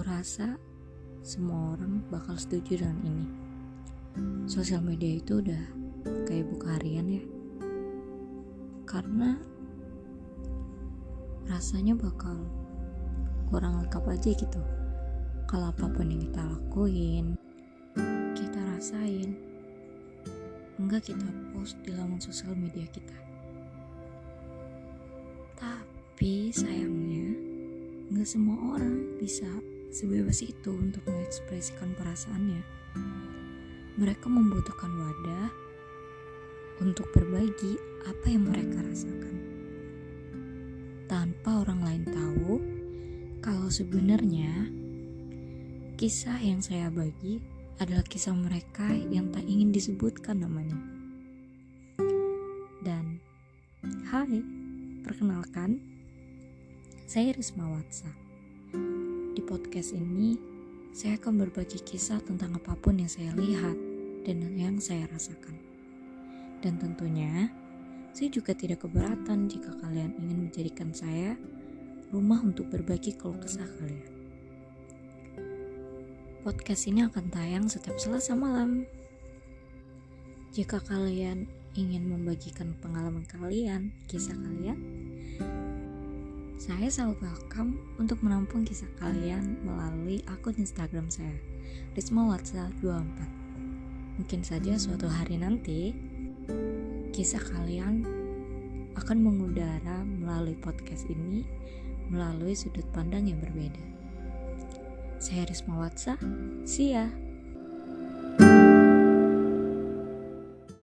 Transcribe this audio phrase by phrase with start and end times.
[0.00, 0.56] rasa
[1.20, 3.26] semua orang bakal setuju dengan ini.
[4.48, 5.62] Sosial media itu udah
[6.24, 7.24] kayak buku harian ya.
[8.88, 9.36] Karena
[11.46, 12.40] rasanya bakal
[13.52, 14.62] kurang lengkap aja gitu.
[15.44, 17.26] Kalau apa pun yang kita lakuin,
[18.32, 19.36] kita rasain,
[20.80, 23.18] enggak kita post di laman sosial media kita.
[25.60, 27.36] Tapi sayangnya,
[28.08, 29.46] enggak semua orang bisa
[29.92, 32.64] sebebas itu untuk mengekspresikan perasaannya.
[34.00, 35.52] Mereka membutuhkan wadah
[36.80, 37.76] untuk berbagi
[38.08, 39.36] apa yang mereka rasakan.
[41.04, 42.52] Tanpa orang lain tahu
[43.44, 44.72] kalau sebenarnya
[46.00, 47.44] kisah yang saya bagi
[47.76, 50.80] adalah kisah mereka yang tak ingin disebutkan namanya.
[52.80, 53.20] Dan
[54.08, 54.40] hai,
[55.04, 55.78] perkenalkan,
[57.04, 58.31] saya Risma Watsa.
[59.42, 60.38] Di podcast ini,
[60.94, 63.74] saya akan berbagi kisah tentang apa pun yang saya lihat
[64.22, 65.58] dan yang saya rasakan.
[66.62, 67.50] Dan tentunya,
[68.14, 71.34] saya juga tidak keberatan jika kalian ingin menjadikan saya
[72.14, 74.14] rumah untuk berbagi keluh kesah kalian.
[76.46, 78.86] Podcast ini akan tayang setiap Selasa malam.
[80.54, 84.78] Jika kalian ingin membagikan pengalaman kalian, kisah kalian,
[86.62, 91.34] saya selalu welcome untuk menampung kisah kalian melalui akun Instagram saya,
[91.98, 94.22] Risma Watsa 24.
[94.22, 95.90] Mungkin saja suatu hari nanti,
[97.10, 98.06] kisah kalian
[98.94, 101.42] akan mengudara melalui podcast ini
[102.06, 103.82] melalui sudut pandang yang berbeda.
[105.18, 106.14] Saya Risma Watsa,
[106.62, 107.10] see ya!